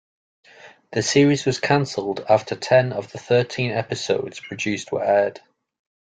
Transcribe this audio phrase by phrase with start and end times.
[0.93, 5.41] The series was canceled after ten of the thirteen episodes produced were aired.